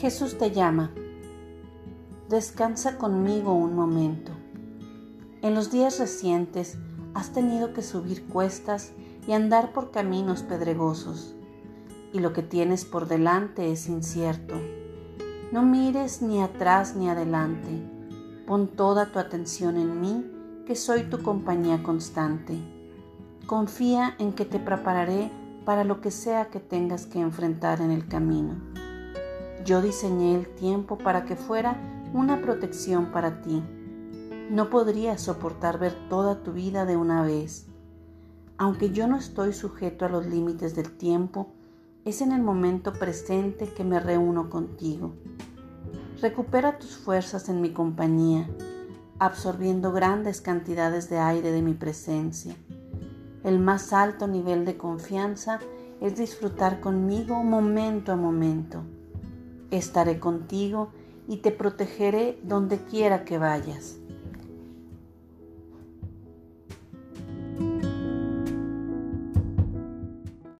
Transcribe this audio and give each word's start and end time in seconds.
Jesús 0.00 0.38
te 0.38 0.50
llama. 0.50 0.92
Descansa 2.30 2.96
conmigo 2.96 3.52
un 3.52 3.74
momento. 3.74 4.32
En 5.42 5.54
los 5.54 5.70
días 5.70 5.98
recientes 5.98 6.78
has 7.12 7.34
tenido 7.34 7.74
que 7.74 7.82
subir 7.82 8.24
cuestas 8.24 8.92
y 9.28 9.32
andar 9.32 9.74
por 9.74 9.90
caminos 9.90 10.42
pedregosos, 10.42 11.34
y 12.14 12.20
lo 12.20 12.32
que 12.32 12.42
tienes 12.42 12.86
por 12.86 13.08
delante 13.08 13.72
es 13.72 13.90
incierto. 13.90 14.54
No 15.52 15.64
mires 15.64 16.22
ni 16.22 16.40
atrás 16.40 16.96
ni 16.96 17.10
adelante. 17.10 17.68
Pon 18.46 18.68
toda 18.68 19.12
tu 19.12 19.18
atención 19.18 19.76
en 19.76 20.00
mí, 20.00 20.24
que 20.66 20.76
soy 20.76 21.10
tu 21.10 21.22
compañía 21.22 21.82
constante. 21.82 22.54
Confía 23.44 24.14
en 24.18 24.32
que 24.32 24.46
te 24.46 24.60
prepararé 24.60 25.30
para 25.66 25.84
lo 25.84 26.00
que 26.00 26.10
sea 26.10 26.46
que 26.46 26.58
tengas 26.58 27.04
que 27.04 27.20
enfrentar 27.20 27.82
en 27.82 27.90
el 27.90 28.08
camino. 28.08 28.54
Yo 29.70 29.80
diseñé 29.80 30.34
el 30.34 30.48
tiempo 30.48 30.98
para 30.98 31.24
que 31.24 31.36
fuera 31.36 31.80
una 32.12 32.42
protección 32.42 33.12
para 33.12 33.40
ti. 33.40 33.62
No 34.50 34.68
podría 34.68 35.16
soportar 35.16 35.78
ver 35.78 35.94
toda 36.08 36.42
tu 36.42 36.50
vida 36.50 36.86
de 36.86 36.96
una 36.96 37.22
vez. 37.22 37.68
Aunque 38.58 38.90
yo 38.90 39.06
no 39.06 39.16
estoy 39.16 39.52
sujeto 39.52 40.04
a 40.04 40.08
los 40.08 40.26
límites 40.26 40.74
del 40.74 40.90
tiempo, 40.90 41.52
es 42.04 42.20
en 42.20 42.32
el 42.32 42.42
momento 42.42 42.94
presente 42.94 43.68
que 43.68 43.84
me 43.84 44.00
reúno 44.00 44.50
contigo. 44.50 45.14
Recupera 46.20 46.80
tus 46.80 46.96
fuerzas 46.96 47.48
en 47.48 47.60
mi 47.60 47.72
compañía, 47.72 48.50
absorbiendo 49.20 49.92
grandes 49.92 50.40
cantidades 50.40 51.08
de 51.08 51.18
aire 51.18 51.52
de 51.52 51.62
mi 51.62 51.74
presencia. 51.74 52.56
El 53.44 53.60
más 53.60 53.92
alto 53.92 54.26
nivel 54.26 54.64
de 54.64 54.76
confianza 54.76 55.60
es 56.00 56.16
disfrutar 56.16 56.80
conmigo 56.80 57.44
momento 57.44 58.10
a 58.10 58.16
momento 58.16 58.82
Estaré 59.70 60.18
contigo 60.18 60.90
y 61.28 61.38
te 61.38 61.52
protegeré 61.52 62.38
donde 62.42 62.78
quiera 62.78 63.24
que 63.24 63.38
vayas. 63.38 63.99